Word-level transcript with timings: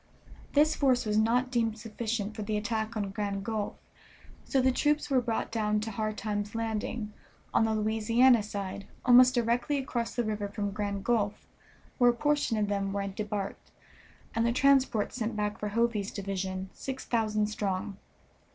This 0.53 0.75
force 0.75 1.05
was 1.05 1.15
not 1.15 1.51
deemed 1.51 1.77
sufficient 1.77 2.35
for 2.35 2.41
the 2.41 2.57
attack 2.57 2.97
on 2.97 3.11
Grand 3.11 3.43
Gulf, 3.45 3.75
so 4.43 4.59
the 4.59 4.71
troops 4.71 5.11
were 5.11 5.21
brought 5.21 5.51
down 5.51 5.79
to 5.81 5.91
Hard 5.91 6.17
Times 6.17 6.55
landing, 6.55 7.13
on 7.53 7.65
the 7.65 7.75
Louisiana 7.75 8.41
side, 8.41 8.87
almost 9.05 9.35
directly 9.35 9.77
across 9.77 10.15
the 10.15 10.23
river 10.23 10.47
from 10.47 10.71
Grand 10.71 11.05
Gulf, 11.05 11.45
where 11.99 12.09
a 12.09 12.15
portion 12.15 12.57
of 12.57 12.67
them 12.67 12.91
were 12.93 13.03
debarked, 13.07 13.69
and 14.33 14.43
the 14.43 14.51
transports 14.51 15.17
sent 15.17 15.35
back 15.35 15.59
for 15.59 15.67
Hovey's 15.67 16.09
division, 16.09 16.71
six 16.73 17.05
thousand 17.05 17.45
strong. 17.45 17.97